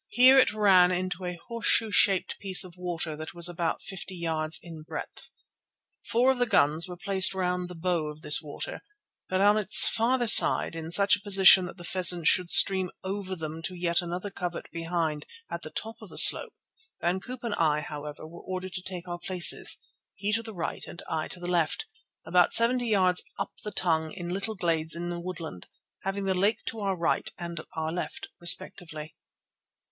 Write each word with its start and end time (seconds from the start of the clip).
Here 0.09 0.39
it 0.39 0.51
ran 0.51 0.89
into 0.89 1.25
a 1.25 1.37
horse 1.47 1.67
shoe 1.67 1.91
shaped 1.91 2.39
piece 2.39 2.63
of 2.63 2.73
water 2.75 3.15
that 3.15 3.35
was 3.35 3.47
about 3.47 3.83
fifty 3.83 4.15
yards 4.17 4.59
in 4.63 4.81
breadth. 4.81 5.29
Four 6.09 6.31
of 6.31 6.39
the 6.39 6.47
guns 6.47 6.87
were 6.87 6.97
placed 6.97 7.35
round 7.35 7.69
the 7.69 7.75
bow 7.75 8.07
of 8.07 8.23
this 8.23 8.41
water, 8.41 8.81
but 9.29 9.41
on 9.41 9.57
its 9.59 9.87
farther 9.87 10.25
side, 10.25 10.75
in 10.75 10.89
such 10.89 11.15
a 11.15 11.21
position 11.21 11.67
that 11.67 11.77
the 11.77 11.83
pheasants 11.83 12.27
should 12.29 12.49
stream 12.49 12.89
over 13.03 13.35
them 13.35 13.61
to 13.61 13.75
yet 13.75 14.01
another 14.01 14.31
covert 14.31 14.71
behind 14.71 15.27
at 15.51 15.61
the 15.61 15.69
top 15.69 15.97
of 16.01 16.11
a 16.11 16.17
slope, 16.17 16.55
Van 16.99 17.19
Koop 17.19 17.43
and 17.43 17.53
I, 17.53 17.81
however, 17.81 18.25
were 18.27 18.41
ordered 18.41 18.73
to 18.73 18.81
take 18.81 19.07
our 19.07 19.19
places, 19.19 19.85
he 20.15 20.33
to 20.33 20.41
the 20.41 20.55
right 20.55 20.83
and 20.87 21.03
I 21.07 21.27
to 21.27 21.39
the 21.39 21.45
left, 21.45 21.85
about 22.25 22.53
seventy 22.53 22.87
yards 22.87 23.23
up 23.37 23.51
the 23.63 23.69
tongue 23.71 24.13
in 24.13 24.29
little 24.29 24.55
glades 24.55 24.95
in 24.95 25.09
the 25.09 25.19
woodland, 25.19 25.67
having 26.01 26.23
the 26.23 26.33
lake 26.33 26.65
to 26.69 26.79
our 26.79 26.95
right 26.97 27.29
and 27.37 27.61
our 27.75 27.91
left 27.93 28.29
respectively. 28.39 29.13